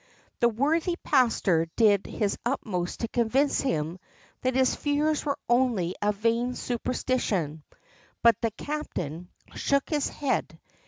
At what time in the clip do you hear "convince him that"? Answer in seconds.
3.07-4.55